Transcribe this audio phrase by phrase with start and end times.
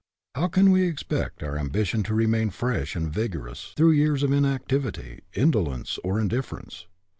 [0.33, 5.19] How can we expect our ambition to remain fresh and vigorous through years of inactivity,
[5.35, 6.87] indolence, or indifference?